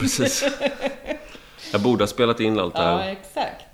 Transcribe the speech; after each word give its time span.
Precis. 0.00 0.44
Jag 1.72 1.80
borde 1.82 2.02
ha 2.02 2.08
spelat 2.08 2.40
in 2.40 2.58
allt 2.58 2.74
det 2.74 2.82
Ja, 2.82 2.96
här. 2.98 3.10
exakt. 3.12 3.64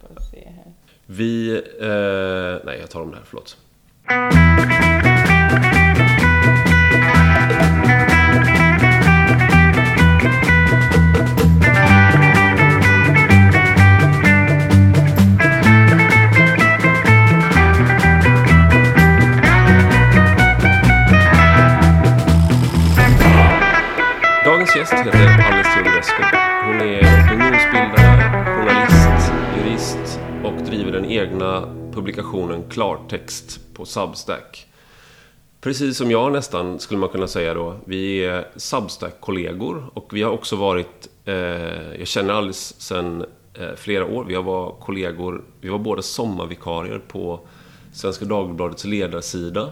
Får 0.00 0.22
se 0.30 0.44
här. 0.56 0.72
Vi... 1.06 1.52
Eh, 1.80 2.66
nej, 2.66 2.78
jag 2.80 2.90
tar 2.90 3.00
om 3.00 3.10
det 3.10 3.16
här. 3.16 3.24
Förlåt. 3.26 3.56
Gäst 24.82 24.92
heter 24.92 25.52
Alice 25.52 25.70
Teodorescu. 25.74 26.22
Hon 26.66 26.80
är 26.80 27.24
opinionsbildare, 27.24 28.44
journalist, 28.44 29.32
jurist 29.56 30.20
och 30.44 30.52
driver 30.52 30.92
den 30.92 31.04
egna 31.04 31.74
publikationen 31.92 32.62
Klartext 32.70 33.74
på 33.74 33.84
Substack. 33.84 34.66
Precis 35.60 35.96
som 35.96 36.10
jag 36.10 36.32
nästan, 36.32 36.78
skulle 36.78 37.00
man 37.00 37.08
kunna 37.08 37.26
säga 37.26 37.54
då. 37.54 37.76
Vi 37.84 38.24
är 38.24 38.48
Substack-kollegor 38.56 39.90
och 39.94 40.08
vi 40.12 40.22
har 40.22 40.30
också 40.30 40.56
varit... 40.56 41.08
Eh, 41.24 41.34
jag 41.98 42.06
känner 42.06 42.34
Alice 42.34 42.74
sedan 42.78 43.24
eh, 43.54 43.74
flera 43.76 44.06
år. 44.06 44.24
Vi 44.24 44.34
har 44.34 44.42
varit 44.42 44.80
kollegor. 44.80 45.42
Vi 45.60 45.68
var 45.68 45.78
båda 45.78 46.02
sommarvikarier 46.02 47.00
på 47.08 47.40
Svenska 47.92 48.24
Dagbladets 48.24 48.84
ledarsida. 48.84 49.70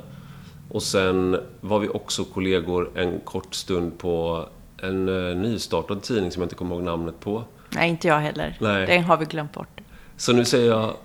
Och 0.68 0.82
sen 0.82 1.36
var 1.60 1.78
vi 1.78 1.88
också 1.88 2.24
kollegor 2.24 2.90
en 2.94 3.20
kort 3.20 3.54
stund 3.54 3.98
på 3.98 4.46
en 4.82 5.08
eh, 5.08 5.36
nystartad 5.36 6.02
tidning 6.02 6.30
som 6.30 6.42
jag 6.42 6.46
inte 6.46 6.54
kommer 6.54 6.74
ihåg 6.74 6.84
namnet 6.84 7.20
på. 7.20 7.44
Nej, 7.70 7.90
inte 7.90 8.08
jag 8.08 8.18
heller. 8.18 8.56
Nej. 8.60 8.86
Den 8.86 9.04
har 9.04 9.16
vi 9.16 9.24
glömt 9.24 9.52
bort. 9.52 9.80
Så 10.16 10.32
nu 10.32 10.44
säger 10.44 10.70
jag, 10.70 10.96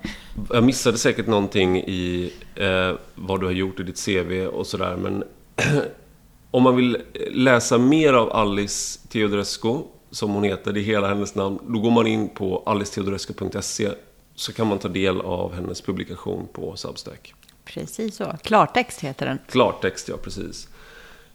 jag 0.50 0.64
missade 0.64 0.98
säkert 0.98 1.28
någonting 1.28 1.78
i 1.78 2.34
eh, 2.56 2.92
vad 3.16 3.40
du 3.40 3.46
har 3.46 3.54
gjort 3.54 3.80
i 3.80 3.84
ditt 3.84 4.06
CV 4.06 4.48
och 4.48 4.68
sådär, 4.68 4.96
men 4.96 5.24
om 6.52 6.64
man 6.64 6.76
vill 6.76 6.98
läsa 7.32 7.78
mer 7.78 8.14
av 8.14 8.34
Alice 8.34 9.00
Teodorescu, 9.10 9.78
som 10.12 10.32
hon 10.32 10.44
heter, 10.44 10.74
det 10.74 10.80
är 10.80 10.84
hela 10.84 11.08
hennes 11.08 11.36
namn, 11.36 11.60
då 11.68 11.80
går 11.80 11.92
man 11.92 12.08
in 12.08 12.30
på 12.30 12.64
aliceteodorescu.se 12.66 13.90
så 14.36 14.54
kan 14.54 14.68
man 14.68 14.80
ta 14.80 14.88
del 14.88 15.22
av 15.22 15.54
hennes 15.54 15.82
publikation 15.82 16.48
på 16.54 16.76
Substack. 16.76 17.34
Precis 17.66 18.16
så. 18.16 18.38
Klartext 18.44 19.02
heter 19.02 19.26
den. 19.26 19.40
Klartext, 19.48 20.10
ja 20.10 20.18
precis. 20.24 20.68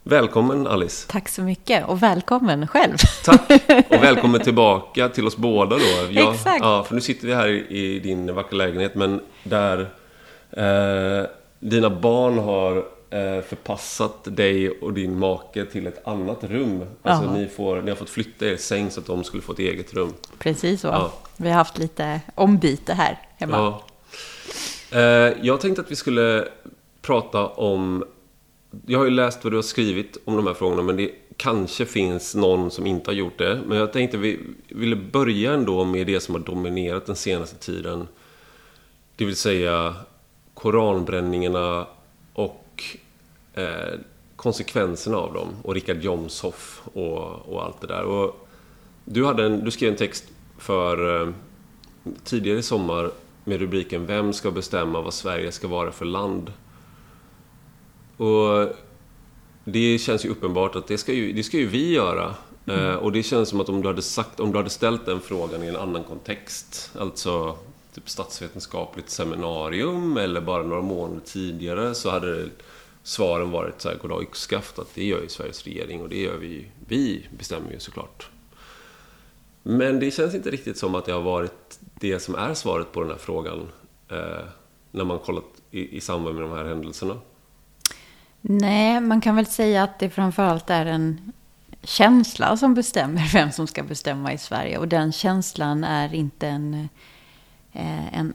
Välkommen 0.03 0.67
Alice! 0.67 1.07
Tack 1.07 1.29
så 1.29 1.41
mycket 1.41 1.87
och 1.87 2.03
välkommen 2.03 2.67
själv. 2.67 2.97
Tack! 3.25 3.41
Och 3.89 4.03
välkommen 4.03 4.41
tillbaka 4.41 5.09
till 5.09 5.27
oss 5.27 5.37
båda 5.37 5.75
då. 5.75 6.11
Jag, 6.11 6.33
Exakt. 6.33 6.63
Ja, 6.63 6.83
för 6.83 6.95
nu 6.95 7.01
sitter 7.01 7.27
vi 7.27 7.33
här 7.33 7.47
i, 7.71 7.99
din 7.99 8.35
vackra 8.35 8.57
lägenhet, 8.57 8.95
men 8.95 9.21
där 9.43 9.79
eh, 10.51 11.25
dina 11.59 11.89
barn 11.89 12.37
har 12.37 12.77
eh, 13.09 13.41
förpassat 13.41 14.17
dig 14.23 14.69
och 14.69 14.93
din 14.93 15.19
make 15.19 15.65
till 15.65 15.87
ett 15.87 16.07
annat 16.07 16.43
rum. 16.43 16.83
Alltså 17.01 17.31
ni, 17.31 17.47
får, 17.47 17.81
ni 17.81 17.89
har 17.89 17.97
fått 17.97 18.09
flytta 18.09 18.45
er 18.45 18.57
säng 18.57 18.91
så 18.91 18.99
att 18.99 19.05
de 19.05 19.23
skulle 19.23 19.43
få 19.43 19.51
ett 19.51 19.59
eget 19.59 19.93
rum. 19.93 20.13
Precis 20.39 20.81
så. 20.81 20.87
Ja. 20.87 21.13
Vi 21.37 21.49
har 21.49 21.55
haft 21.55 21.77
lite 21.77 22.21
ombyte 22.35 22.93
här 22.93 23.19
hemma. 23.37 23.57
Ja. 23.57 23.83
Eh, 24.99 25.33
jag 25.41 25.61
tänkte 25.61 25.81
att 25.81 25.91
vi 25.91 25.95
skulle 25.95 26.47
prata 27.01 27.47
om... 27.47 28.03
Jag 28.85 28.99
har 28.99 29.05
ju 29.05 29.11
läst 29.11 29.43
vad 29.43 29.53
du 29.53 29.57
har 29.57 29.63
skrivit 29.63 30.17
om 30.25 30.35
de 30.35 30.47
här 30.47 30.53
frågorna, 30.53 30.81
men 30.81 30.97
det 30.97 31.11
kanske 31.37 31.85
finns 31.85 32.35
någon 32.35 32.71
som 32.71 32.87
inte 32.87 33.09
har 33.09 33.15
gjort 33.15 33.37
det. 33.37 33.61
Men 33.67 33.77
jag 33.77 33.93
tänkte 33.93 34.17
vi 34.17 34.39
ville 34.67 34.95
börja 34.95 35.53
ändå 35.53 35.85
med 35.85 36.07
det 36.07 36.19
som 36.19 36.35
har 36.35 36.41
dominerat 36.41 37.05
den 37.05 37.15
senaste 37.15 37.55
tiden. 37.55 38.07
Det 39.15 39.25
vill 39.25 39.35
säga 39.35 39.95
koranbränningarna 40.53 41.87
och 42.33 42.83
eh, 43.53 43.99
konsekvenserna 44.35 45.17
av 45.17 45.33
dem. 45.33 45.47
Och 45.63 45.73
Richard 45.73 46.03
Jomshoff 46.03 46.81
och, 46.93 47.53
och 47.53 47.63
allt 47.63 47.81
det 47.81 47.87
där. 47.87 48.03
Och 48.03 48.47
du, 49.05 49.25
hade 49.25 49.45
en, 49.45 49.65
du 49.65 49.71
skrev 49.71 49.91
en 49.91 49.97
text 49.97 50.25
för 50.57 51.21
eh, 51.21 51.33
tidigare 52.23 52.59
i 52.59 52.63
sommar 52.63 53.11
med 53.43 53.59
rubriken 53.59 54.05
Vem 54.05 54.33
ska 54.33 54.51
bestämma 54.51 55.01
vad 55.01 55.13
Sverige 55.13 55.51
ska 55.51 55.67
vara 55.67 55.91
för 55.91 56.05
land? 56.05 56.51
Och 58.21 58.67
det 59.63 59.97
känns 59.97 60.25
ju 60.25 60.29
uppenbart 60.29 60.75
att 60.75 60.87
det 60.87 60.97
ska 60.97 61.13
ju, 61.13 61.33
det 61.33 61.43
ska 61.43 61.57
ju 61.57 61.67
vi 61.67 61.93
göra. 61.93 62.35
Eh, 62.65 62.93
och 62.93 63.11
det 63.11 63.23
känns 63.23 63.49
som 63.49 63.61
att 63.61 63.69
om 63.69 63.81
du, 63.81 63.87
hade 63.87 64.01
sagt, 64.01 64.39
om 64.39 64.51
du 64.51 64.57
hade 64.57 64.69
ställt 64.69 65.05
den 65.05 65.19
frågan 65.19 65.63
i 65.63 65.67
en 65.67 65.75
annan 65.75 66.03
kontext, 66.03 66.91
alltså 66.99 67.57
typ 67.93 68.09
statsvetenskapligt 68.09 69.09
seminarium 69.09 70.17
eller 70.17 70.41
bara 70.41 70.63
några 70.63 70.81
månader 70.81 71.21
tidigare, 71.25 71.95
så 71.95 72.09
hade 72.09 72.49
svaren 73.03 73.51
varit 73.51 73.81
så 73.81 73.89
här, 73.89 73.97
goddag 73.97 74.23
yxskaft, 74.23 74.79
att 74.79 74.95
det 74.95 75.05
gör 75.05 75.21
ju 75.21 75.29
Sveriges 75.29 75.63
regering 75.63 76.01
och 76.01 76.09
det 76.09 76.21
gör 76.21 76.37
vi 76.37 76.67
Vi 76.87 77.27
bestämmer 77.37 77.71
ju 77.71 77.79
såklart. 77.79 78.29
Men 79.63 79.99
det 79.99 80.11
känns 80.11 80.35
inte 80.35 80.51
riktigt 80.51 80.77
som 80.77 80.95
att 80.95 81.05
det 81.05 81.13
har 81.13 81.21
varit 81.21 81.79
det 81.79 82.19
som 82.19 82.35
är 82.35 82.53
svaret 82.53 82.91
på 82.91 83.01
den 83.01 83.09
här 83.09 83.17
frågan 83.17 83.67
eh, 84.09 84.45
när 84.91 85.03
man 85.03 85.19
kollat 85.19 85.43
i, 85.71 85.97
i 85.97 86.01
samband 86.01 86.35
med 86.35 86.49
de 86.49 86.51
här 86.51 86.65
händelserna. 86.65 87.17
Nej, 88.41 88.99
man 88.99 89.21
kan 89.21 89.35
väl 89.35 89.45
säga 89.45 89.83
att 89.83 89.99
det 89.99 90.09
framförallt 90.09 90.69
är 90.69 90.85
en 90.85 91.31
känsla 91.83 92.57
som 92.57 92.73
bestämmer 92.73 93.29
vem 93.33 93.51
som 93.51 93.67
ska 93.67 93.83
bestämma 93.83 94.33
i 94.33 94.37
Sverige. 94.37 94.77
Och 94.77 94.87
den 94.87 95.11
känslan 95.11 95.83
är 95.83 96.13
inte 96.13 96.47
en, 96.47 96.89
eh, 97.73 98.17
en 98.17 98.33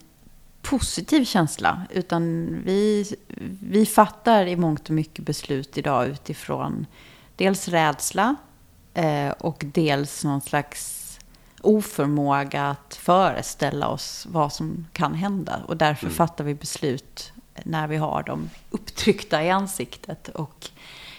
positiv 0.63 1.25
känsla. 1.25 1.83
Utan 1.91 2.47
vi, 2.65 3.05
vi 3.63 3.87
fattar 3.87 4.47
i 4.47 4.57
mångt 4.57 4.89
och 4.89 4.95
mycket 4.95 5.25
beslut 5.25 5.79
idag 5.79 6.09
utifrån 6.09 6.87
dels 7.37 7.69
rädsla 7.69 8.37
eh, 8.95 9.31
och 9.31 9.65
dels 9.73 10.25
någon 10.25 10.41
slags 10.41 11.03
oförmåga 11.61 12.71
att 12.71 12.95
föreställa 12.95 13.89
oss 13.89 14.27
vad 14.31 14.53
som 14.53 14.87
kan 14.93 15.15
hända. 15.15 15.61
Och 15.67 15.77
därför 15.77 16.09
fattar 16.09 16.45
vi 16.45 16.55
beslut 16.55 17.33
när 17.65 17.87
vi 17.87 17.97
har 17.97 18.23
dem 18.23 18.51
upptryckta 18.71 19.45
i 19.45 19.51
ansiktet 19.51 20.29
och 20.29 20.69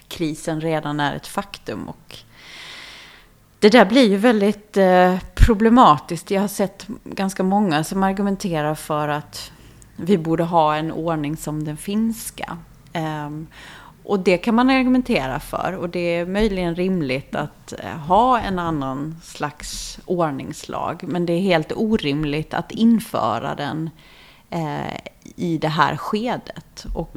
krisen 0.07 0.61
redan 0.61 0.99
är 0.99 1.15
ett 1.15 1.27
faktum. 1.27 1.89
Och 1.89 2.17
det 3.59 3.69
där 3.69 3.85
blir 3.85 4.09
ju 4.09 4.17
väldigt 4.17 4.77
eh, 4.77 5.19
problematiskt. 5.35 6.31
Jag 6.31 6.41
har 6.41 6.47
sett 6.47 6.87
ganska 7.03 7.43
många 7.43 7.83
som 7.83 8.03
argumenterar 8.03 8.75
för 8.75 9.07
att 9.07 9.51
vi 9.95 10.17
borde 10.17 10.43
ha 10.43 10.75
en 10.75 10.91
ordning 10.91 11.37
som 11.37 11.63
den 11.63 11.77
finska. 11.77 12.57
Ehm, 12.93 13.47
och 14.03 14.19
det 14.19 14.37
kan 14.37 14.55
man 14.55 14.69
argumentera 14.69 15.39
för. 15.39 15.73
Och 15.73 15.89
det 15.89 15.99
är 15.99 16.25
möjligen 16.25 16.75
rimligt 16.75 17.35
att 17.35 17.73
eh, 17.79 17.97
ha 17.97 18.39
en 18.39 18.59
annan 18.59 19.15
slags 19.23 19.99
ordningslag. 20.05 21.03
Men 21.07 21.25
det 21.25 21.33
är 21.33 21.41
helt 21.41 21.71
orimligt 21.75 22.53
att 22.53 22.71
införa 22.71 23.55
den 23.55 23.89
eh, 24.49 24.97
i 25.35 25.57
det 25.57 25.67
här 25.67 25.97
skedet. 25.97 26.85
Och 26.93 27.15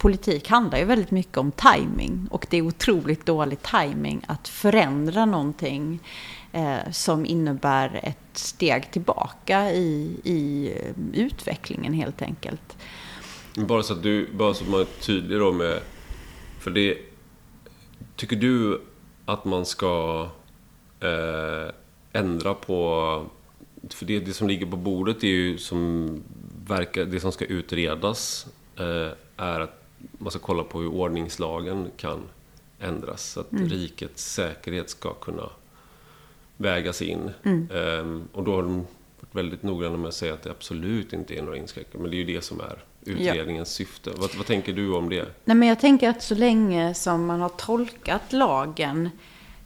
politik 0.00 0.48
handlar 0.48 0.78
ju 0.78 0.84
väldigt 0.84 1.10
mycket 1.10 1.36
om 1.36 1.52
timing. 1.52 2.28
Och 2.30 2.46
det 2.50 2.56
är 2.56 2.62
otroligt 2.62 3.26
dålig 3.26 3.58
timing 3.62 4.24
att 4.26 4.48
förändra 4.48 5.24
någonting 5.24 6.00
eh, 6.52 6.90
som 6.92 7.26
innebär 7.26 8.00
ett 8.02 8.38
steg 8.38 8.90
tillbaka 8.90 9.72
i, 9.72 10.20
i 10.24 10.72
eh, 10.76 11.20
utvecklingen 11.20 11.92
helt 11.92 12.22
enkelt. 12.22 12.76
Bara 13.54 13.82
så 13.82 13.92
att 13.92 14.02
du, 14.02 14.32
bara 14.32 14.54
så 14.54 14.64
att 14.64 14.70
man 14.70 14.80
är 14.80 14.84
tydlig 14.84 15.38
då 15.38 15.52
med... 15.52 15.80
För 16.58 16.70
det... 16.70 16.98
Tycker 18.16 18.36
du 18.36 18.82
att 19.24 19.44
man 19.44 19.66
ska 19.66 20.26
eh, 21.00 21.72
ändra 22.12 22.54
på... 22.54 23.26
För 23.88 24.06
det, 24.06 24.20
det 24.20 24.32
som 24.32 24.48
ligger 24.48 24.66
på 24.66 24.76
bordet 24.76 25.24
är 25.24 25.28
ju 25.28 25.58
som 25.58 26.08
verkar... 26.70 27.04
Det 27.04 27.20
som 27.20 27.32
ska 27.32 27.44
utredas 27.44 28.46
eh, 28.76 29.12
är 29.36 29.60
att 29.60 29.82
man 30.18 30.30
ska 30.30 30.40
kolla 30.40 30.64
på 30.64 30.80
hur 30.80 30.88
ordningslagen 30.88 31.90
kan 31.96 32.20
ändras. 32.80 33.30
Så 33.30 33.40
att 33.40 33.46
rikets 33.50 34.32
säkerhet 34.32 34.90
ska 34.90 35.14
kunna 35.14 35.50
vägas 36.56 37.02
in. 37.02 37.30
Ehm, 37.44 38.28
och 38.32 38.44
då 38.44 38.54
har 38.54 38.62
de 38.62 38.76
varit 38.76 39.34
väldigt 39.34 39.62
noggranna 39.62 39.96
med 39.96 40.08
att 40.08 40.14
säga 40.14 40.34
att 40.34 40.42
det 40.42 40.50
absolut 40.50 41.12
inte 41.12 41.38
är 41.38 41.42
några 41.42 41.56
inskränkningar. 41.56 42.02
Men 42.02 42.10
det 42.10 42.16
är 42.16 42.18
ju 42.24 42.34
det 42.34 42.44
som 42.44 42.60
är 42.60 42.78
utredningens 43.04 43.72
syfte. 43.72 44.10
Vad, 44.16 44.34
vad 44.36 44.46
tänker 44.46 44.72
du 44.72 44.92
om 44.92 45.08
det? 45.08 45.28
Nej, 45.44 45.56
men 45.56 45.68
jag 45.68 45.80
tänker 45.80 46.08
att 46.08 46.22
så 46.22 46.34
länge 46.34 46.94
som 46.94 47.26
man 47.26 47.40
har 47.40 47.48
tolkat 47.48 48.32
lagen 48.32 49.10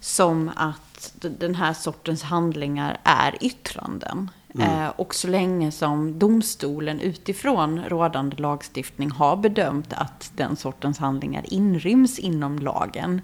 som 0.00 0.50
att 0.56 1.14
den 1.20 1.54
här 1.54 1.74
sortens 1.74 2.22
handlingar 2.22 3.00
är 3.04 3.38
yttranden. 3.40 4.30
Eh, 4.58 4.88
och 4.88 5.14
så 5.14 5.28
länge 5.28 5.70
som 5.70 6.18
domstolen 6.18 7.00
utifrån 7.00 7.84
rådande 7.88 8.36
lagstiftning 8.36 9.10
har 9.10 9.36
bedömt 9.36 9.92
att 9.92 10.32
den 10.36 10.56
sortens 10.56 10.98
handlingar 10.98 11.44
inryms 11.48 12.18
inom 12.18 12.58
lagen. 12.58 13.20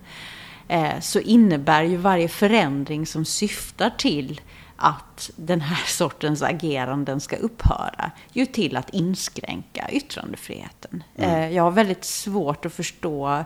eh, 0.69 1.01
så 1.01 1.21
innebär 1.21 1.83
ju 1.83 1.97
varje 1.97 2.29
förändring 2.29 3.07
som 3.07 3.25
syftar 3.25 3.91
till 3.91 4.41
att 4.77 5.31
den 5.37 5.61
här 5.61 5.85
sortens 5.87 6.43
ageranden 6.43 7.21
ska 7.21 7.37
upphöra, 7.37 8.11
ju 8.33 8.47
till 8.47 8.77
att 8.77 8.91
inskränka 8.91 9.89
yttrandefriheten. 9.93 11.05
Mm. 11.17 11.31
Eh, 11.31 11.57
jag 11.57 11.63
har 11.63 11.71
väldigt 11.71 12.05
svårt 12.05 12.67
att 12.67 12.73
förstå 12.73 13.45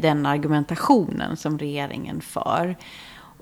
den 0.00 0.26
argumentationen 0.26 1.36
som 1.36 1.58
regeringen 1.58 2.20
för. 2.20 2.76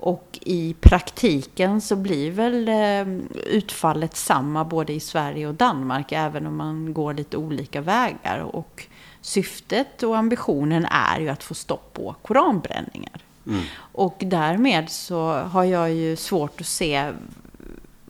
Och 0.01 0.39
i 0.41 0.75
praktiken 0.81 1.81
så 1.81 1.95
blir 1.95 2.31
väl 2.31 2.67
eh, 2.67 3.25
utfallet 3.45 4.15
samma 4.15 4.65
både 4.65 4.93
i 4.93 4.99
Sverige 4.99 5.47
och 5.47 5.55
Danmark, 5.55 6.11
även 6.11 6.47
om 6.47 6.57
man 6.57 6.93
går 6.93 7.13
lite 7.13 7.37
olika 7.37 7.81
vägar. 7.81 8.39
Och 8.39 8.87
syftet 9.21 10.03
och 10.03 10.17
ambitionen 10.17 10.85
är 10.85 11.19
ju 11.19 11.29
att 11.29 11.43
få 11.43 11.53
stopp 11.53 11.93
på 11.93 12.15
koranbränningar. 12.21 13.21
Mm. 13.47 13.61
Och 13.77 14.15
därmed 14.19 14.89
så 14.89 15.33
har 15.33 15.63
jag 15.63 15.93
ju 15.93 16.15
svårt 16.15 16.61
att 16.61 16.67
se 16.67 17.11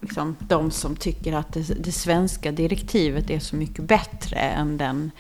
liksom, 0.02 0.36
de 0.40 0.72
som 0.72 0.96
tycker 0.96 1.34
att 1.34 1.54
det, 1.54 1.84
det, 1.84 1.92
svenska 1.92 2.52
direktivet 2.52 3.30
är 3.30 3.40
så 3.40 3.56
mycket 3.56 3.86
bättre 3.86 4.40
än 4.40 4.78
den, 4.78 5.12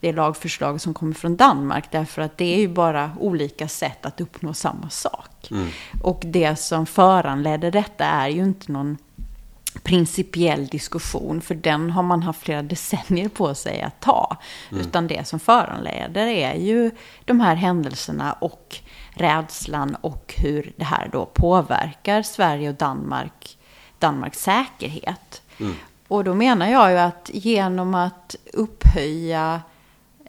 det 0.00 0.12
lagförslag 0.12 0.80
som 0.80 0.94
kommer 0.94 1.14
från 1.14 1.36
Danmark. 1.36 1.92
Därför 1.92 2.22
att 2.22 2.38
det 2.38 2.54
är 2.54 2.58
ju 2.58 2.68
bara 2.68 3.10
olika 3.20 3.68
sätt 3.68 4.06
att 4.06 4.20
uppnå 4.20 4.54
samma 4.54 4.90
sak. 4.90 5.48
Mm. 5.50 5.68
Och 6.02 6.22
det 6.24 6.56
som 6.56 6.86
föranledde 6.86 7.70
detta 7.70 8.04
är 8.04 8.28
ju 8.28 8.44
inte 8.44 8.72
någon 8.72 8.98
principiell 9.82 10.66
diskussion, 10.66 11.40
för 11.40 11.54
den 11.54 11.90
har 11.90 12.02
man 12.02 12.22
haft 12.22 12.42
flera 12.42 12.62
decennier 12.62 13.28
på 13.28 13.54
sig 13.54 13.82
att 13.82 14.00
ta. 14.00 14.36
Mm. 14.70 14.80
Utan 14.80 15.06
det 15.06 15.28
som 15.28 15.40
föranleder 15.40 16.26
är 16.26 16.54
ju 16.54 16.90
de 17.24 17.40
här 17.40 17.54
händelserna 17.54 18.32
och 18.32 18.76
rädslan 19.10 19.94
och 20.00 20.34
hur 20.38 20.72
det 20.76 20.84
här 20.84 21.08
då 21.12 21.26
påverkar 21.26 22.22
Sverige 22.22 22.68
och 22.68 22.74
Danmark, 22.74 23.58
Danmarks 23.98 24.38
säkerhet. 24.38 25.42
Mm. 25.60 25.74
Och 26.08 26.24
då 26.24 26.34
menar 26.34 26.68
jag 26.68 26.90
ju 26.90 26.98
att 26.98 27.30
genom 27.32 27.94
att 27.94 28.36
upphöja 28.52 29.60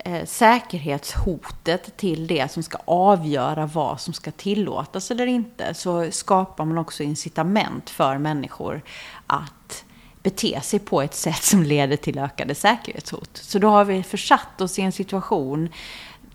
eh, 0.06 0.26
säkerhetshotet 0.26 1.98
till 1.98 2.28
det 2.28 2.52
som 2.52 2.64
ska 2.64 2.78
avgöra 2.86 3.66
vad 3.66 4.02
som 4.02 4.14
ska 4.14 4.32
tillåtas 4.32 5.12
eller 5.12 5.28
inte 5.28 5.74
så 5.74 6.12
skapar 6.12 6.66
man 6.66 6.78
också 6.78 7.04
incitament 7.04 7.90
för 7.90 8.18
människor 8.18 8.82
att 9.28 9.84
bete 10.24 10.62
sig 10.62 10.80
på 10.80 11.02
ett 11.02 11.16
sätt 11.16 11.44
som 11.44 11.64
leder 11.64 11.98
till 11.98 12.20
ökade 12.20 12.56
säkerhetshot. 12.56 13.38
Så 13.38 13.60
då 13.60 13.70
har 13.70 13.86
vi 13.86 14.04
försatt 14.04 14.62
oss 14.62 14.80
i 14.80 14.82
en 14.82 14.92
situation 14.92 15.70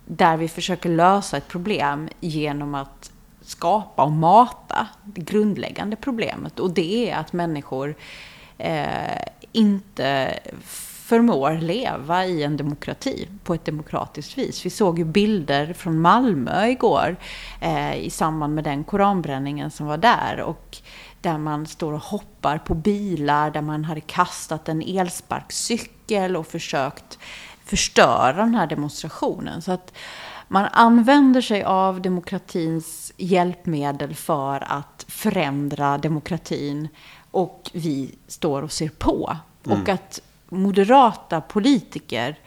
där 0.06 0.36
vi 0.36 0.48
försöker 0.48 0.88
lösa 0.88 1.36
ett 1.36 1.48
problem 1.48 2.08
genom 2.20 2.74
att 2.74 3.10
skapa 3.42 4.04
och 4.04 4.12
mata 4.12 4.86
det 5.04 5.20
grundläggande 5.20 5.96
problemet. 5.96 6.60
Och 6.60 6.70
det 6.70 7.10
är 7.10 7.16
att 7.16 7.32
människor 7.32 7.94
eh, 8.58 9.22
inte 9.52 10.38
förmår 11.04 11.52
leva 11.52 12.26
i 12.26 12.42
en 12.42 12.56
demokrati 12.56 13.28
på 13.44 13.54
ett 13.54 13.64
demokratiskt 13.64 14.38
vis. 14.38 14.66
Vi 14.66 14.70
såg 14.70 14.98
ju 14.98 15.04
bilder 15.04 15.72
från 15.72 16.00
Malmö 16.00 16.66
igår 16.66 17.16
eh, 17.60 17.94
i 17.96 18.10
samband 18.10 18.54
med 18.54 18.64
den 18.64 18.84
koranbränningen 18.84 19.70
som 19.70 19.86
var 19.86 19.96
där. 19.96 20.40
Och 20.40 20.78
där 21.20 21.38
man 21.38 21.66
står 21.66 21.92
och 21.92 22.00
hoppar 22.00 22.58
på 22.58 22.74
bilar, 22.74 23.50
där 23.50 23.62
man 23.62 23.84
hade 23.84 24.00
kastat 24.00 24.68
en 24.68 24.82
elsparkcykel 24.82 26.36
och 26.36 26.46
försökt 26.46 27.18
förstöra 27.64 28.32
den 28.32 28.54
här 28.54 28.66
demonstrationen. 28.66 29.62
Så 29.62 29.72
att 29.72 29.92
man 30.48 30.64
använder 30.72 31.40
sig 31.40 31.62
av 31.62 32.02
demokratins 32.02 33.12
hjälpmedel 33.16 34.14
för 34.14 34.72
att 34.72 35.04
förändra 35.08 35.98
demokratin 35.98 36.88
och 37.30 37.70
vi 37.72 38.14
står 38.26 38.62
och 38.62 38.72
ser 38.72 38.88
på. 38.88 39.36
Mm. 39.66 39.82
Och 39.82 39.88
att 39.88 40.20
moderata 40.54 41.40
politiker 41.40 42.38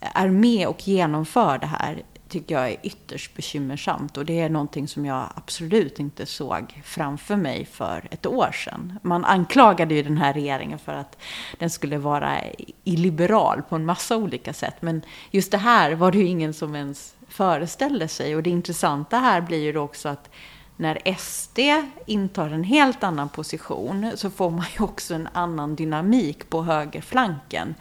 är 0.00 0.28
med 0.28 0.68
och 0.68 0.88
genomför 0.88 1.58
det 1.58 1.66
här 1.66 2.02
tycker 2.28 2.54
jag 2.54 2.70
är 2.70 2.76
ytterst 2.82 3.36
bekymmersamt. 3.36 4.16
Och 4.16 4.24
det 4.24 4.40
är 4.40 4.48
någonting 4.48 4.88
som 4.88 5.06
jag 5.06 5.28
absolut 5.34 6.00
inte 6.00 6.26
såg 6.26 6.82
framför 6.84 7.36
mig 7.36 7.64
för 7.64 8.08
ett 8.10 8.26
år 8.26 8.50
sedan. 8.52 8.98
Man 9.02 9.24
anklagade 9.24 9.94
ju 9.94 10.02
den 10.02 10.18
här 10.18 10.32
regeringen 10.32 10.78
för 10.78 10.92
att 10.92 11.18
den 11.58 11.70
skulle 11.70 11.98
vara 11.98 12.40
illiberal 12.84 13.62
på 13.62 13.76
en 13.76 13.84
massa 13.84 14.16
olika 14.16 14.52
sätt. 14.52 14.74
Men 14.80 15.02
just 15.30 15.50
det 15.50 15.58
här 15.58 15.94
var 15.94 16.12
det 16.12 16.18
ju 16.18 16.26
ingen 16.26 16.54
som 16.54 16.76
ens 16.76 17.14
föreställde 17.28 18.08
sig. 18.08 18.36
Och 18.36 18.42
det 18.42 18.50
intressanta 18.50 19.18
här 19.18 19.40
blir 19.40 19.62
ju 19.62 19.72
då 19.72 19.80
också 19.80 20.08
att 20.08 20.30
när 20.76 21.14
SD 21.18 21.58
intar 22.06 22.50
en 22.50 22.64
helt 22.64 23.04
annan 23.04 23.28
position 23.28 24.12
så 24.14 24.30
får 24.30 24.50
man 24.50 24.64
ju 24.78 24.84
också 24.84 25.14
en 25.14 25.28
annan 25.32 25.74
dynamik 25.74 26.50
på 26.50 26.62
högerflanken. 26.62 27.74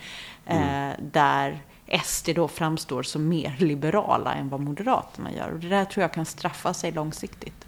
Mm. 0.45 0.89
Eh, 0.89 0.95
där 1.11 1.63
SD 2.03 2.29
då 2.35 2.47
framstår 2.47 3.03
som 3.03 3.27
mer 3.27 3.55
liberala 3.59 4.33
än 4.33 4.49
vad 4.49 4.59
Moderaterna 4.59 5.33
gör. 5.33 5.51
Och 5.51 5.59
det 5.59 5.69
där 5.69 5.85
tror 5.85 6.01
jag 6.01 6.13
kan 6.13 6.25
straffa 6.25 6.73
sig 6.73 6.91
långsiktigt. 6.91 7.65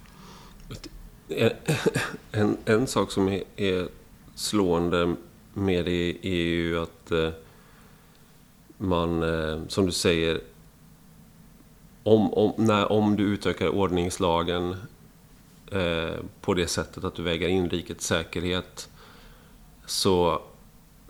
En, 2.31 2.57
en 2.65 2.87
sak 2.87 3.11
som 3.11 3.27
är, 3.27 3.43
är 3.55 3.87
slående 4.35 5.15
med 5.53 5.85
det 5.85 6.17
är 6.21 6.45
ju 6.45 6.79
att 6.79 7.11
eh, 7.11 7.29
man, 8.77 9.23
eh, 9.23 9.67
som 9.67 9.85
du 9.85 9.91
säger, 9.91 10.41
om, 12.03 12.33
om, 12.33 12.53
när, 12.57 12.91
om 12.91 13.15
du 13.15 13.23
utökar 13.23 13.67
ordningslagen 13.67 14.75
eh, 15.71 16.15
på 16.41 16.53
det 16.53 16.67
sättet 16.67 17.03
att 17.03 17.15
du 17.15 17.23
väger 17.23 17.47
in 17.47 17.69
rikets 17.69 18.05
säkerhet 18.05 18.89
så 19.85 20.41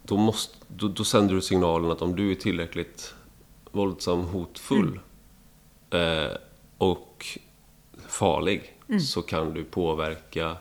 då, 0.04 0.18
måste, 0.18 0.58
då, 0.68 0.88
då, 0.88 1.04
sänder 1.04 1.36
du 1.36 1.42
signalen 1.42 1.92
att 1.92 2.02
om 2.02 2.16
du 2.16 2.32
är 2.32 2.36
tillräckligt 2.36 3.16
våldsam, 3.72 4.22
hotfull 4.22 5.00
mm. 5.90 6.26
eh, 6.26 6.38
och 6.78 7.26
farlig 8.08 8.78
mm. 8.88 9.00
så 9.00 9.22
kan 9.22 9.54
du 9.54 9.64
påverka 9.64 10.58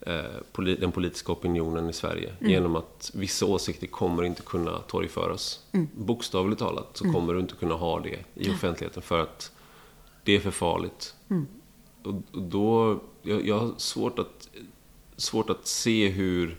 eh, 0.00 0.24
den 0.56 0.92
politiska 0.92 1.32
opinionen 1.32 1.90
i 1.90 1.92
Sverige 1.92 2.34
mm. 2.40 2.50
genom 2.52 2.76
att 2.76 3.10
vissa 3.14 3.46
åsikter 3.46 3.86
kommer 3.86 4.22
inte 4.22 4.42
kunna 4.42 4.78
torgföras. 4.78 5.60
Mm. 5.72 5.88
Bokstavligt 5.94 6.58
talat 6.58 6.96
så 6.96 7.04
mm. 7.04 7.14
kommer 7.14 7.34
du 7.34 7.40
inte 7.40 7.54
kunna 7.54 7.74
ha 7.74 8.00
det 8.00 8.18
i 8.34 8.50
offentligheten 8.50 9.02
för 9.02 9.20
att 9.20 9.52
det 10.24 10.36
är 10.36 10.40
för 10.40 10.50
farligt. 10.50 11.14
Och, 12.04 12.14
och 12.32 12.42
då, 12.42 13.00
jag, 13.22 13.46
jag 13.46 13.58
har 13.58 13.74
svårt 13.76 14.18
att, 14.18 14.48
svårt 15.16 15.50
att 15.50 15.66
se 15.66 16.08
hur 16.08 16.56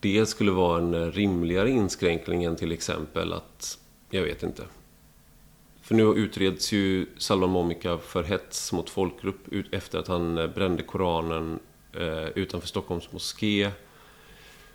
det 0.00 0.26
skulle 0.26 0.50
vara 0.50 0.78
en 0.78 1.12
rimligare 1.12 1.70
inskränkning 1.70 2.44
än 2.44 2.56
till 2.56 2.72
exempel 2.72 3.32
att, 3.32 3.78
jag 4.10 4.22
vet 4.22 4.42
inte. 4.42 4.62
För 5.82 5.94
nu 5.94 6.02
utreds 6.02 6.72
ju 6.72 7.06
Salman 7.18 7.50
Momika 7.50 7.98
för 7.98 8.22
hets 8.22 8.72
mot 8.72 8.90
folkgrupp 8.90 9.52
efter 9.70 9.98
att 9.98 10.08
han 10.08 10.38
eh, 10.38 10.46
brände 10.46 10.82
Koranen 10.82 11.58
eh, 11.92 12.28
utanför 12.28 12.68
Stockholms 12.68 13.12
moské 13.12 13.70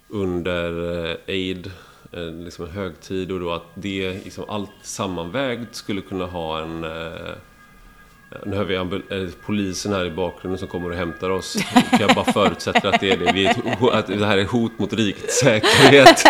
under 0.08 1.00
eh, 1.10 1.18
Eid, 1.26 1.72
eh, 2.12 2.32
liksom 2.32 2.66
en 2.66 2.72
högtid 2.72 3.32
och 3.32 3.40
då 3.40 3.52
att 3.52 3.68
det 3.76 4.24
liksom 4.24 4.46
allt 4.48 4.72
sammanvägt 4.82 5.76
skulle 5.76 6.02
kunna 6.02 6.26
ha 6.26 6.62
en 6.62 6.84
eh, 6.84 7.36
nu 8.46 8.56
hör 8.56 8.64
vi 8.64 9.32
polisen 9.46 9.94
här 9.94 10.06
i 10.06 10.12
bakgrunden 10.12 10.60
som 10.60 10.68
kommer 10.68 10.90
och 10.90 10.96
hämtar 10.96 11.30
oss. 11.30 11.58
Jag 12.00 12.16
bara 12.16 12.34
förutsätter 12.34 12.90
att 12.90 13.00
det 13.00 13.12
är 13.12 13.18
det. 13.18 13.32
Vi 13.34 13.46
är 13.46 13.92
att 13.92 14.08
det 14.08 14.26
här 14.26 14.38
är 14.38 14.46
hot 14.46 14.80
mot 14.80 14.94
rikets 14.94 15.40
säkerhet. 15.40 16.24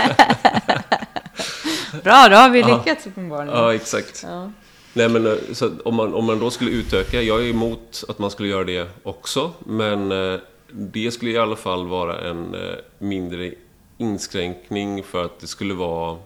Bra, 2.03 2.27
då 2.29 2.35
har 2.35 2.49
vi 2.49 2.63
lyckats 2.63 3.07
uppenbarligen. 3.07 3.57
Ja, 3.57 3.73
exakt. 3.73 4.23
Ja. 4.27 4.51
Nej, 4.93 5.09
men, 5.09 5.27
eh, 5.27 5.33
så 5.51 5.71
om, 5.85 5.95
man, 5.95 6.13
om 6.13 6.25
man 6.25 6.39
då 6.39 6.49
skulle 6.49 6.71
utöka, 6.71 7.21
jag 7.21 7.45
är 7.45 7.49
emot 7.49 8.03
att 8.07 8.19
man 8.19 8.31
skulle 8.31 8.49
göra 8.49 8.63
det 8.63 8.89
också, 9.03 9.51
men 9.59 10.11
eh, 10.11 10.39
det 10.71 11.11
skulle 11.11 11.31
i 11.31 11.37
alla 11.37 11.55
fall 11.55 11.87
vara 11.87 12.29
en 12.29 12.55
eh, 12.55 12.75
mindre 12.99 13.53
inskränkning 13.97 15.03
för 15.03 15.25
att 15.25 15.39
det 15.39 15.47
skulle 15.47 15.73
vara 15.73 16.17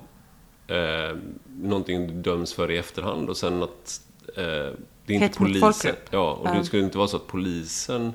eh, 0.68 1.18
någonting 1.62 2.08
du 2.08 2.14
döms 2.14 2.54
för 2.54 2.72
i 2.72 2.78
efterhand 2.78 3.30
och 3.30 3.38
sen 3.38 3.64
att 3.64 4.02
eh, 4.36 4.74
det 5.08 5.16
är 5.16 5.24
inte 5.24 5.38
polisen. 5.38 5.96
Ja, 6.10 6.32
och 6.32 6.56
det 6.56 6.64
skulle 6.64 6.84
inte 6.84 6.98
vara 6.98 7.08
så 7.08 7.18
att 7.18 7.28
polisen 7.28 8.14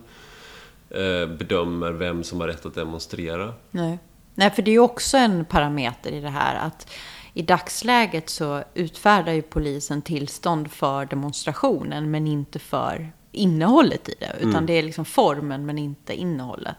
eh, 0.90 1.26
bedömer 1.26 1.92
vem 1.92 2.24
som 2.24 2.40
har 2.40 2.48
rätt 2.48 2.66
att 2.66 2.74
demonstrera. 2.74 3.52
Nej. 3.70 3.98
Nej, 4.34 4.50
för 4.50 4.62
det 4.62 4.70
är 4.70 4.78
också 4.78 5.16
en 5.16 5.44
parameter 5.44 6.12
i 6.12 6.20
det 6.20 6.28
här 6.28 6.66
att 6.66 6.90
i 7.34 7.42
dagsläget 7.42 8.30
så 8.30 8.64
utfärdar 8.74 9.32
ju 9.32 9.42
polisen 9.42 10.02
tillstånd 10.02 10.72
för 10.72 11.06
demonstrationen 11.06 12.10
men 12.10 12.26
inte 12.26 12.58
för 12.58 13.12
innehållet 13.32 14.08
i 14.08 14.14
det. 14.18 14.36
Utan 14.38 14.50
mm. 14.50 14.66
det 14.66 14.72
är 14.72 14.82
liksom 14.82 15.04
formen 15.04 15.66
men 15.66 15.78
inte 15.78 16.14
innehållet. 16.14 16.76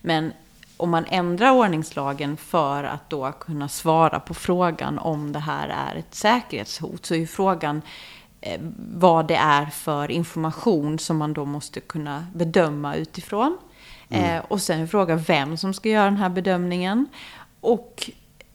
Men 0.00 0.32
om 0.76 0.90
man 0.90 1.04
ändrar 1.04 1.50
ordningslagen 1.50 2.36
för 2.36 2.84
att 2.84 3.10
då 3.10 3.32
kunna 3.32 3.68
svara 3.68 4.20
på 4.20 4.34
frågan 4.34 4.98
om 4.98 5.32
det 5.32 5.38
här 5.38 5.68
är 5.68 5.98
ett 5.98 6.14
säkerhetshot 6.14 7.06
så 7.06 7.14
är 7.14 7.18
ju 7.18 7.26
frågan 7.26 7.82
vad 8.76 9.28
det 9.28 9.34
är 9.34 9.66
för 9.66 10.10
information 10.10 10.98
som 10.98 11.16
man 11.16 11.32
då 11.32 11.44
måste 11.44 11.80
kunna 11.80 12.26
bedöma 12.34 12.94
utifrån. 12.94 13.58
Mm. 14.08 14.36
Eh, 14.36 14.44
och 14.48 14.62
sen 14.62 14.80
är 14.80 14.86
frågan 14.86 15.18
vem 15.18 15.56
som 15.56 15.74
ska 15.74 15.88
göra 15.88 16.04
den 16.04 16.16
här 16.16 16.28
bedömningen. 16.28 17.06
Och 17.60 18.10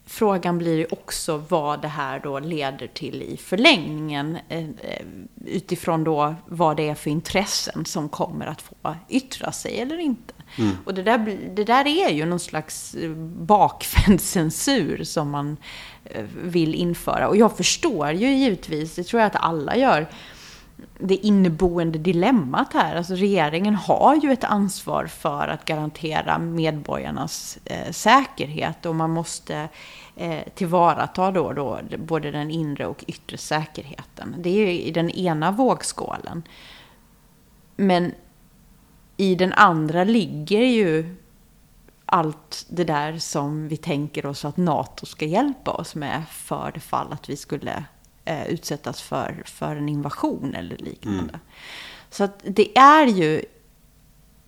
frågan 0.05 0.57
blir 0.57 0.93
också 0.93 1.37
vad 1.37 1.81
det 1.81 1.87
här 1.87 2.19
då 2.19 2.39
leder 2.39 2.87
till 2.87 3.21
i 3.21 3.37
förlängningen 3.37 4.37
eh, 4.49 4.59
eh, 4.59 5.05
utifrån 5.45 6.03
då 6.03 6.35
vad 6.45 6.77
det 6.77 6.89
är 6.89 6.95
för 6.95 7.09
intressen 7.09 7.85
som 7.85 8.09
kommer 8.09 8.45
att 8.45 8.61
få 8.61 8.95
yttra 9.09 9.51
sig 9.51 9.79
eller 9.79 9.97
inte. 9.97 10.33
Mm. 10.57 10.77
Och 10.85 10.93
det 10.93 11.03
där, 11.03 11.37
det 11.55 11.63
där 11.63 11.87
är 11.87 12.09
ju 12.09 12.25
någon 12.25 12.39
slags 12.39 12.95
eh, 12.95 13.11
bakvänd 13.35 14.21
censur 14.21 15.03
som 15.03 15.29
man 15.29 15.57
eh, 16.05 16.25
vill 16.43 16.75
införa. 16.75 17.27
Och 17.27 17.37
jag 17.37 17.57
förstår 17.57 18.11
ju 18.11 18.35
givetvis, 18.35 18.95
det 18.95 19.03
tror 19.03 19.21
jag 19.21 19.27
att 19.27 19.43
alla 19.43 19.75
gör, 19.75 20.07
det 20.99 21.15
inneboende 21.15 21.99
dilemmat 21.99 22.73
här. 22.73 22.95
Alltså 22.95 23.13
regeringen 23.13 23.75
har 23.75 24.15
ju 24.15 24.31
ett 24.31 24.43
ansvar 24.43 25.05
för 25.05 25.47
att 25.47 25.65
garantera 25.65 26.39
medborgarnas 26.39 27.57
eh, 27.65 27.91
säkerhet 27.91 28.85
och 28.85 28.95
man 28.95 29.09
måste 29.09 29.69
eh, 30.15 30.39
tillvarata 30.55 31.31
då, 31.31 31.53
då 31.53 31.79
både 31.97 32.31
den 32.31 32.51
inre 32.51 32.85
och 32.85 33.03
yttre 33.07 33.37
säkerheten. 33.37 34.35
Det 34.37 34.49
är 34.49 34.53
ju 34.53 34.81
i 34.81 34.91
den 34.91 35.09
ena 35.09 35.51
vågskålen. 35.51 36.43
Men 37.75 38.11
i 39.17 39.35
den 39.35 39.53
andra 39.53 40.03
ligger 40.03 40.61
ju 40.61 41.15
allt 42.05 42.65
det 42.69 42.83
där 42.83 43.17
som 43.17 43.67
vi 43.67 43.77
tänker 43.77 44.25
oss 44.25 44.45
att 44.45 44.57
NATO 44.57 45.05
ska 45.05 45.25
hjälpa 45.25 45.71
oss 45.71 45.95
med 45.95 46.23
för 46.29 46.71
det 46.73 46.79
fall 46.79 47.13
att 47.13 47.29
vi 47.29 47.37
skulle 47.37 47.83
eh, 48.25 48.47
utsättas 48.47 49.01
för, 49.01 49.43
för 49.45 49.75
en 49.75 49.89
invasion 49.89 50.55
eller 50.55 50.77
liknande. 50.77 51.19
Mm. 51.19 51.39
Så 52.09 52.23
att 52.23 52.39
det 52.43 52.77
är 52.77 53.07
ju 53.07 53.41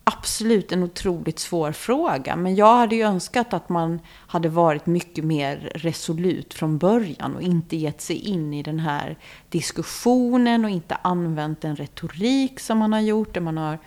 absolut 0.04 0.72
en 0.72 0.84
otroligt 0.84 1.40
svår 1.40 1.72
fråga. 1.72 2.36
Men 2.36 2.56
jag 2.56 2.78
hade 2.78 2.96
ju 2.96 3.02
önskat 3.02 3.54
att 3.54 3.70
man 3.70 4.00
hade 4.28 4.50
varit 4.50 4.86
mycket 4.86 5.24
mer 5.24 5.72
resolut 5.76 6.54
från 6.54 6.78
början 6.78 7.36
och 7.36 7.42
inte 7.42 7.76
gett 7.76 8.02
sig 8.02 8.16
in 8.16 8.54
i 8.54 8.64
den 8.64 8.80
här 8.80 9.18
diskussionen 9.50 10.66
och 10.66 10.72
inte 10.72 10.96
använt 10.96 11.64
en 11.64 11.76
retorik 11.76 12.60
som 12.60 12.78
man 12.78 12.94
har 12.94 13.00
gjort, 13.00 13.34
där 13.34 13.42
man 13.42 13.58
har 13.58 13.80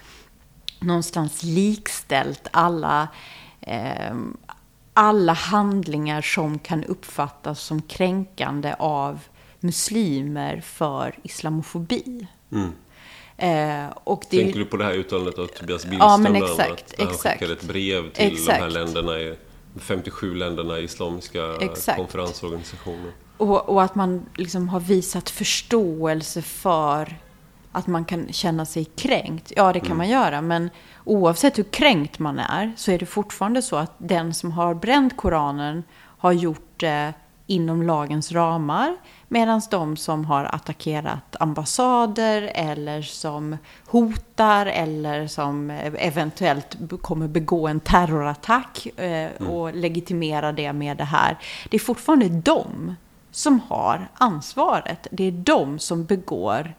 någonstans 0.82 1.42
likställt 1.42 2.48
alla, 2.50 3.08
eh, 3.60 4.16
alla 4.94 5.32
handlingar 5.32 6.22
som 6.22 6.58
kan 6.58 6.84
uppfattas 6.84 7.60
som 7.60 7.82
kränkande 7.82 8.74
av 8.78 9.20
muslimer 9.60 10.60
för 10.60 11.18
islamofobi. 11.22 12.26
Mm. 12.52 12.72
Eh, 13.36 13.92
och 14.04 14.24
det 14.30 14.42
Tänker 14.42 14.58
du 14.58 14.64
på 14.64 14.76
det 14.76 14.84
här 14.84 14.92
uttalandet 14.92 15.38
av 15.38 15.46
Tobias 15.46 15.84
Billström? 15.84 16.10
Ja, 16.10 16.16
men 16.16 16.36
exakt. 16.36 16.94
Han 16.98 17.08
exakt. 17.08 17.32
skickade 17.32 17.52
ett 17.52 17.62
brev 17.62 18.12
till 18.12 18.32
exakt. 18.32 18.58
de 18.58 18.64
här 18.64 18.70
länderna, 18.70 19.36
57 19.80 20.34
länderna 20.34 20.78
i 20.78 20.84
islamiska 20.84 21.56
exakt. 21.60 21.98
konferensorganisationer. 21.98 23.12
Och, 23.36 23.68
och, 23.68 23.82
att 23.82 23.94
man 23.94 24.26
liksom 24.36 24.68
har 24.68 24.80
visat 24.80 25.30
förståelse 25.30 26.42
för 26.42 27.16
att 27.72 27.86
man 27.86 28.04
kan 28.04 28.32
känna 28.32 28.66
sig 28.66 28.84
kränkt. 28.84 29.52
Ja, 29.56 29.72
det 29.72 29.80
kan 29.80 29.86
mm. 29.86 29.98
man 29.98 30.08
göra, 30.08 30.42
men 30.42 30.70
oavsett 31.04 31.58
hur 31.58 31.64
kränkt 31.64 32.18
man 32.18 32.38
är 32.38 32.72
så 32.76 32.92
är 32.92 32.98
det 32.98 33.06
fortfarande 33.06 33.62
så 33.62 33.76
att 33.76 33.92
den 33.98 34.34
som 34.34 34.52
har 34.52 34.74
bränt 34.74 35.16
Koranen 35.16 35.84
har 36.18 36.32
gjort 36.32 36.80
det 36.80 37.12
inom 37.46 37.82
lagens 37.82 38.32
ramar. 38.32 38.96
Medan 39.28 39.62
de 39.70 39.96
som 39.96 40.24
har 40.24 40.44
attackerat 40.44 41.36
ambassader 41.40 42.50
eller 42.54 43.02
som 43.02 43.56
hotar 43.86 44.66
eller 44.66 45.26
som 45.26 45.70
eventuellt 45.98 46.76
kommer 47.00 47.28
begå 47.28 47.68
en 47.68 47.80
terrorattack 47.80 48.86
eh, 48.96 49.06
mm. 49.06 49.48
och 49.48 49.74
legitimera 49.74 50.52
det 50.52 50.72
med 50.72 50.96
det 50.96 51.04
här. 51.04 51.38
Det 51.70 51.76
är 51.76 51.80
fortfarande 51.80 52.28
de 52.28 52.94
som 53.30 53.60
har 53.68 54.08
ansvaret. 54.14 55.06
Det 55.10 55.24
är 55.24 55.32
de 55.32 55.78
som 55.78 56.04
begår 56.04 56.74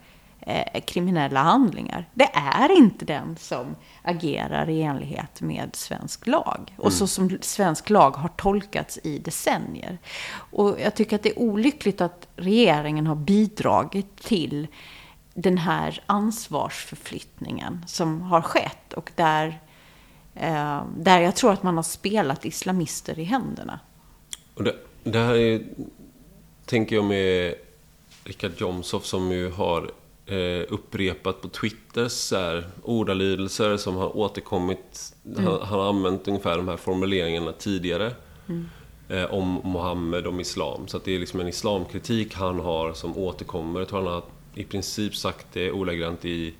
eh, 0.45 0.81
kriminella 0.81 1.39
handlingar. 1.39 2.09
Det 2.13 2.29
är 2.33 2.77
inte 2.77 3.05
den 3.05 3.35
som 3.35 3.75
agerar 4.01 4.69
i 4.69 4.81
enlighet 4.81 5.41
med 5.41 5.75
svensk 5.75 6.27
lag. 6.27 6.73
Och 6.77 6.85
mm. 6.85 6.97
så 6.97 7.07
som 7.07 7.37
svensk 7.41 7.89
lag 7.89 8.11
har 8.11 8.29
tolkats 8.29 8.99
i 9.03 9.19
decennier. 9.19 9.97
Och 10.33 10.77
jag 10.79 10.95
tycker 10.95 11.15
att 11.15 11.23
det 11.23 11.29
är 11.29 11.39
olyckligt 11.39 12.01
att 12.01 12.27
regeringen 12.35 13.07
har 13.07 13.15
bidragit 13.15 14.17
till 14.17 14.67
den 15.33 15.57
här 15.57 16.03
ansvarsförflyttningen 16.05 17.85
som 17.87 18.21
har 18.21 18.41
skett 18.41 18.93
och 18.93 19.11
där, 19.15 19.59
eh, 20.35 20.81
där 20.97 21.19
jag 21.19 21.35
tror 21.35 21.51
att 21.53 21.63
man 21.63 21.75
har 21.75 21.83
spelat 21.83 22.45
islamister 22.45 23.19
i 23.19 23.23
händerna. 23.23 23.79
Och 24.53 24.63
det, 24.63 24.75
det 25.03 25.19
här 25.19 25.35
är, 25.35 25.63
tänker 26.65 26.95
jag 26.95 27.05
med 27.05 27.55
Richard 28.23 28.51
Jomshof 28.57 29.05
som 29.05 29.31
ju 29.31 29.51
har 29.51 29.91
eh, 30.25 30.65
upprepat 30.69 31.41
på 31.41 31.47
Twitter 31.47 32.07
så 32.07 32.35
här, 32.35 32.67
ordalydelser 32.83 33.77
som 33.77 33.95
har 33.95 34.17
återkommit. 34.17 35.15
Mm. 35.25 35.45
Han, 35.45 35.61
han, 35.61 35.79
har 35.79 35.89
använt 35.89 36.27
ungefär 36.27 36.57
de 36.57 36.67
här 36.67 36.77
formuleringarna 36.77 37.51
tidigare. 37.51 38.11
Mm. 38.49 38.69
Eh, 39.09 39.33
om 39.33 39.61
Mohammed, 39.63 40.27
om 40.27 40.39
islam. 40.39 40.87
Så 40.87 40.99
det 41.03 41.15
är 41.15 41.19
liksom 41.19 41.39
en 41.39 41.47
islamkritik 41.47 42.33
han 42.33 42.59
har 42.59 42.93
som 42.93 43.17
återkommer. 43.17 43.79
Jag 43.79 43.89
tror 43.89 43.99
han 43.99 44.13
har 44.13 44.23
i 44.55 44.63
princip 44.63 45.15
sagt 45.15 45.47
det 45.53 45.71
ordagrant 45.71 46.25
i 46.25 46.53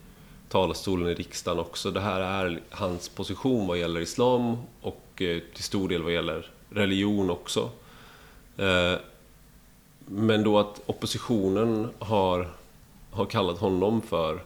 talarstolen 0.50 1.08
i 1.08 1.14
riksdagen 1.14 1.60
också. 1.60 1.92
Det 1.92 2.00
här 2.00 2.20
är 2.20 2.62
hans 2.70 3.10
position 3.10 3.68
vad 3.68 3.78
gäller 3.78 4.02
islam 4.02 4.58
och 4.82 5.22
eh, 5.22 5.40
till 5.54 5.64
stor 5.64 5.90
del 5.90 6.04
vad 6.04 6.14
gäller 6.14 6.52
religion 6.70 7.30
också. 7.30 7.70
Eh, 8.58 8.94
men 10.06 10.44
då 10.44 10.60
att 10.60 10.82
oppositionen 10.86 11.90
har 12.00 12.48
har 13.14 13.26
kallat 13.26 13.60
honom 13.60 14.02
för 14.02 14.42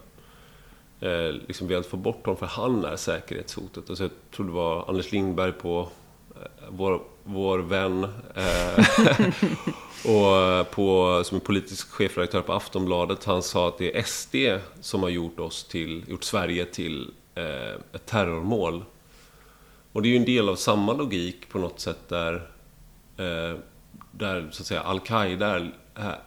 eh, 1.00 1.32
liksom 1.48 1.68
velat 1.68 1.86
få 1.86 1.96
bort 1.96 2.26
honom 2.26 2.36
för 2.36 2.46
han 2.46 2.84
är 2.84 2.96
säkerhetshotet. 2.96 3.90
Alltså 3.90 4.04
jag 4.04 4.10
tror 4.36 4.46
det 4.46 4.52
var 4.52 4.88
Anders 4.88 5.12
Lindberg 5.12 5.52
på 5.52 5.88
eh, 6.36 6.68
vår, 6.68 7.02
vår 7.24 7.58
vän 7.58 8.04
eh, 8.34 8.86
och 10.04 10.36
eh, 10.36 10.64
på, 10.64 11.20
som 11.24 11.36
är 11.36 11.40
politisk 11.40 11.90
chefredaktör 11.90 12.42
på 12.42 12.52
Aftonbladet. 12.52 13.24
Han 13.24 13.42
sa 13.42 13.68
att 13.68 13.78
det 13.78 13.98
är 13.98 14.02
SD 14.02 14.36
som 14.80 15.02
har 15.02 15.10
gjort, 15.10 15.40
oss 15.40 15.64
till, 15.64 16.04
gjort 16.08 16.24
Sverige 16.24 16.64
till 16.64 17.10
eh, 17.34 17.74
ett 17.92 18.06
terrormål. 18.06 18.84
Och 19.92 20.02
det 20.02 20.08
är 20.08 20.10
ju 20.10 20.16
en 20.16 20.24
del 20.24 20.48
av 20.48 20.56
samma 20.56 20.92
logik 20.92 21.48
på 21.48 21.58
något 21.58 21.80
sätt 21.80 22.08
där, 22.08 22.34
eh, 23.16 23.58
där 24.10 24.48
så 24.50 24.62
att 24.62 24.66
säga 24.66 24.80
Al-Qaida 24.80 25.46
är 25.46 25.72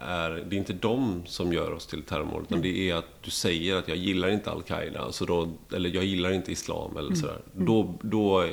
är, 0.00 0.30
det 0.30 0.56
är 0.56 0.58
inte 0.58 0.72
de 0.72 1.22
som 1.26 1.52
gör 1.52 1.72
oss 1.72 1.86
till 1.86 2.02
terrormål, 2.02 2.42
utan 2.42 2.62
det 2.62 2.90
är 2.90 2.94
att 2.94 3.22
du 3.22 3.30
säger 3.30 3.76
att 3.76 3.88
jag 3.88 3.96
gillar 3.96 4.28
inte 4.28 4.50
Al-Qaida, 4.50 5.00
alltså 5.00 5.48
eller 5.74 5.90
jag 5.90 6.04
gillar 6.04 6.32
inte 6.32 6.52
Islam 6.52 6.96
eller 6.96 7.08
mm. 7.08 7.16
sådär. 7.16 7.40
Mm. 7.54 7.66
Då, 7.66 7.94
då, 8.02 8.46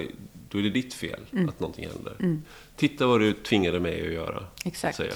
då 0.49 0.57
är 0.57 0.63
det 0.63 0.69
ditt 0.69 0.93
fel 0.93 1.19
mm. 1.31 1.49
att 1.49 1.59
någonting 1.59 1.87
händer. 1.87 2.15
Mm. 2.19 2.43
Titta 2.75 3.07
vad 3.07 3.19
du 3.19 3.33
tvingade 3.33 3.79
mig 3.79 4.07
att 4.07 4.13
göra. 4.13 4.43
Exakt. 4.65 4.97
Säger. 4.97 5.13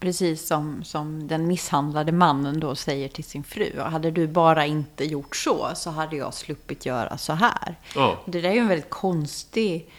Precis 0.00 0.46
som, 0.46 0.84
som 0.84 1.28
den 1.28 1.46
misshandlade 1.46 2.12
mannen 2.12 2.60
då 2.60 2.74
säger 2.74 3.08
till 3.08 3.24
sin 3.24 3.44
fru. 3.44 3.80
Hade 3.80 4.10
du 4.10 4.26
bara 4.26 4.66
inte 4.66 5.04
gjort 5.04 5.36
så, 5.36 5.68
så 5.74 5.90
hade 5.90 6.16
jag 6.16 6.34
sluppit 6.34 6.86
göra 6.86 7.18
så 7.18 7.32
här. 7.32 7.76
Ja. 7.94 8.22
Det 8.26 8.40
där 8.40 8.48
är 8.48 8.54
ju 8.54 8.58
en 8.58 8.68
väldigt 8.68 8.90
konstig 8.90 9.90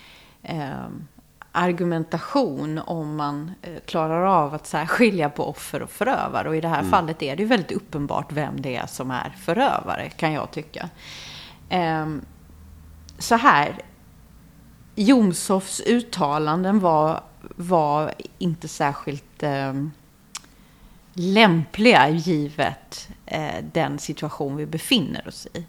eh, 0.41 0.87
argumentation 1.55 2.79
om 2.79 3.15
man 3.15 3.51
eh, 3.61 3.79
klarar 3.85 4.25
av 4.25 4.53
att 4.53 4.89
skilja 4.89 5.29
på 5.29 5.49
offer 5.49 5.81
och 5.81 5.89
förövare. 5.89 6.49
Och 6.49 6.55
i 6.55 6.61
det 6.61 6.67
här 6.67 6.79
mm. 6.79 6.91
fallet 6.91 7.21
är 7.21 7.35
det 7.35 7.43
ju 7.43 7.49
väldigt 7.49 7.71
uppenbart 7.71 8.31
vem 8.31 8.61
det 8.61 8.75
är 8.75 8.87
som 8.87 9.11
är 9.11 9.29
förövare, 9.29 10.09
kan 10.09 10.33
jag 10.33 10.51
tycka. 10.51 10.89
Ehm, 11.69 12.21
så 13.17 13.35
här, 13.35 13.75
Jomshofs 14.95 15.81
uttalanden 15.81 16.79
var, 16.79 17.21
var 17.55 18.13
inte 18.37 18.67
särskilt 18.67 19.43
eh, 19.43 19.73
lämpliga 21.13 22.09
givet 22.09 23.09
eh, 23.25 23.63
den 23.73 23.99
situation 23.99 24.55
vi 24.55 24.65
befinner 24.65 25.27
oss 25.27 25.47
i. 25.53 25.65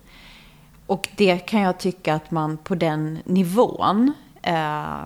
Och 0.86 1.08
det 1.16 1.38
kan 1.38 1.60
jag 1.60 1.78
tycka 1.78 2.14
att 2.14 2.30
man 2.30 2.56
på 2.56 2.74
den 2.74 3.18
nivån 3.24 4.12
eh, 4.42 5.04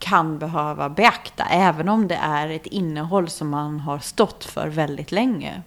kan 0.00 0.38
behöva 0.38 0.88
beakta, 0.88 1.44
även 1.44 1.88
om 1.88 2.08
det 2.08 2.14
är 2.14 2.48
ett 2.48 2.66
innehåll 2.66 3.28
som 3.28 3.48
man 3.48 3.80
har 3.80 3.98
stått 3.98 4.44
för 4.44 4.68
väldigt 4.68 5.12
länge. 5.12 5.62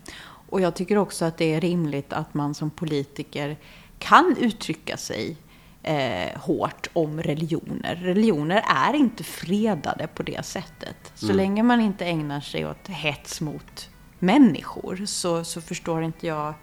Och 0.49 0.61
jag 0.61 0.75
tycker 0.75 0.97
också 0.97 1.25
att 1.25 1.37
det 1.37 1.53
är 1.53 1.61
rimligt 1.61 2.13
att 2.13 2.33
man 2.33 2.53
som 2.53 2.69
politiker 2.69 3.57
kan 3.99 4.35
uttrycka 4.39 4.97
sig 4.97 5.37
eh, 5.83 6.39
hårt 6.41 6.87
om 6.93 7.21
religioner. 7.21 7.95
Religioner 7.95 8.63
är 8.67 8.93
inte 8.93 9.23
fredade 9.23 10.07
på 10.07 10.23
det 10.23 10.45
sättet. 10.45 11.11
Så 11.15 11.25
mm. 11.25 11.37
länge 11.37 11.63
man 11.63 11.81
inte 11.81 12.05
ägnar 12.05 12.41
sig 12.41 12.65
åt 12.65 12.87
hets 12.87 13.41
mot 13.41 13.89
människor 14.19 15.05
så, 15.05 15.43
så 15.43 15.61
förstår 15.61 16.03
inte 16.03 16.27
jag 16.27 16.53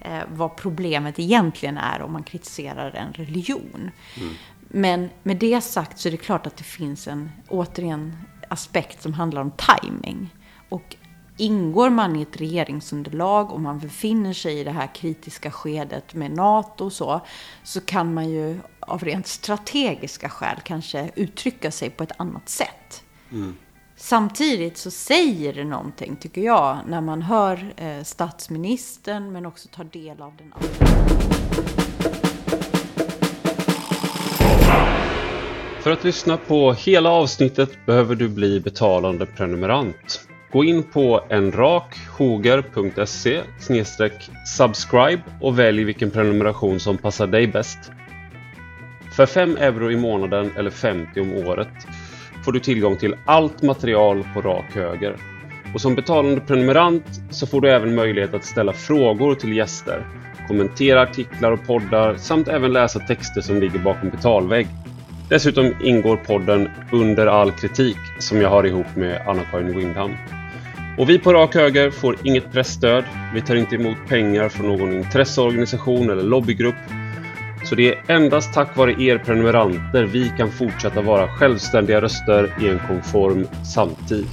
eh, 0.00 0.22
vad 0.32 0.56
problemet 0.56 1.18
egentligen 1.18 1.78
är 1.78 2.02
om 2.02 2.12
man 2.12 2.22
kritiserar 2.22 2.90
en 2.90 3.12
religion. 3.12 3.90
Mm. 4.16 4.34
Men 4.74 5.10
med 5.22 5.36
det 5.36 5.60
sagt 5.60 5.98
så 5.98 6.08
är 6.08 6.10
det 6.10 6.16
klart 6.16 6.46
att 6.46 6.56
det 6.56 6.64
finns 6.64 7.08
en, 7.08 7.30
återigen, 7.48 8.16
aspekt 8.48 9.02
som 9.02 9.14
handlar 9.14 9.40
om 9.40 9.52
timing. 9.80 10.34
Och 10.68 10.96
ingår 11.36 11.90
man 11.90 12.16
i 12.16 12.22
ett 12.22 12.40
regeringsunderlag 12.40 13.52
och 13.52 13.60
man 13.60 13.78
befinner 13.78 14.32
sig 14.32 14.60
i 14.60 14.64
det 14.64 14.70
här 14.70 14.94
kritiska 14.94 15.50
skedet 15.50 16.14
med 16.14 16.30
NATO 16.30 16.84
och 16.84 16.92
så, 16.92 17.20
så 17.62 17.80
kan 17.80 18.14
man 18.14 18.30
ju 18.30 18.60
av 18.80 19.04
rent 19.04 19.26
strategiska 19.26 20.28
skäl 20.28 20.56
kanske 20.64 21.10
uttrycka 21.14 21.70
sig 21.70 21.90
på 21.90 22.02
ett 22.02 22.12
annat 22.16 22.48
sätt. 22.48 23.04
Mm. 23.32 23.56
Samtidigt 23.96 24.78
så 24.78 24.90
säger 24.90 25.52
det 25.52 25.64
någonting, 25.64 26.16
tycker 26.16 26.40
jag, 26.40 26.78
när 26.86 27.00
man 27.00 27.22
hör 27.22 27.74
eh, 27.76 28.02
statsministern 28.02 29.32
men 29.32 29.46
också 29.46 29.68
tar 29.68 29.84
del 29.84 30.22
av 30.22 30.36
den 30.36 30.52
andra. 30.52 31.21
För 35.82 35.90
att 35.90 36.04
lyssna 36.04 36.36
på 36.36 36.72
hela 36.72 37.10
avsnittet 37.10 37.86
behöver 37.86 38.14
du 38.14 38.28
bli 38.28 38.60
betalande 38.60 39.26
prenumerant. 39.26 40.28
Gå 40.52 40.64
in 40.64 40.82
på 40.82 41.24
enrakhoger.se 41.30 43.40
subscribe 44.56 45.22
och 45.40 45.58
välj 45.58 45.84
vilken 45.84 46.10
prenumeration 46.10 46.80
som 46.80 46.98
passar 46.98 47.26
dig 47.26 47.46
bäst. 47.46 47.78
För 49.16 49.26
5 49.26 49.56
euro 49.56 49.90
i 49.90 49.96
månaden 49.96 50.50
eller 50.56 50.70
50 50.70 51.20
om 51.20 51.32
året 51.32 51.68
får 52.44 52.52
du 52.52 52.60
tillgång 52.60 52.96
till 52.96 53.16
allt 53.26 53.62
material 53.62 54.24
på 54.34 54.40
rak 54.40 54.74
höger. 54.74 55.16
Och 55.74 55.80
som 55.80 55.94
betalande 55.94 56.40
prenumerant 56.40 57.20
så 57.30 57.46
får 57.46 57.60
du 57.60 57.70
även 57.70 57.94
möjlighet 57.94 58.34
att 58.34 58.44
ställa 58.44 58.72
frågor 58.72 59.34
till 59.34 59.56
gäster, 59.56 60.06
kommentera 60.48 61.02
artiklar 61.02 61.52
och 61.52 61.66
poddar 61.66 62.16
samt 62.16 62.48
även 62.48 62.72
läsa 62.72 62.98
texter 62.98 63.40
som 63.40 63.60
ligger 63.60 63.78
bakom 63.78 64.10
betalvägg. 64.10 64.68
Dessutom 65.28 65.74
ingår 65.80 66.16
podden 66.16 66.68
Under 66.92 67.26
all 67.26 67.52
kritik 67.52 67.96
som 68.18 68.40
jag 68.40 68.50
har 68.50 68.66
ihop 68.66 68.96
med 68.96 69.22
Anna-Karin 69.26 69.76
Windham. 69.76 70.10
Och 70.98 71.10
vi 71.10 71.18
på 71.18 71.32
Rak 71.32 71.54
Höger 71.54 71.90
får 71.90 72.16
inget 72.24 72.52
pressstöd. 72.52 73.04
Vi 73.34 73.40
tar 73.40 73.54
inte 73.54 73.74
emot 73.74 73.96
pengar 74.08 74.48
från 74.48 74.66
någon 74.66 74.92
intresseorganisation 74.92 76.10
eller 76.10 76.22
lobbygrupp. 76.22 76.74
Så 77.64 77.74
det 77.74 77.88
är 77.88 78.02
endast 78.08 78.54
tack 78.54 78.76
vare 78.76 79.02
er 79.02 79.18
prenumeranter 79.18 80.04
vi 80.04 80.32
kan 80.38 80.50
fortsätta 80.50 81.00
vara 81.00 81.28
självständiga 81.28 82.00
röster 82.00 82.54
i 82.60 82.68
en 82.68 82.80
konform 82.88 83.46
samtid. 83.74 84.26